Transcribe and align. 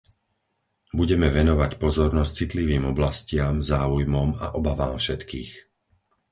Budeme 0.99 1.27
venovať 1.39 1.71
pozornosť 1.83 2.31
citlivým 2.39 2.83
oblastiam, 2.93 3.53
záujmom 3.71 4.29
a 4.43 4.57
obavám 4.59 4.93
všetkých. 5.03 5.51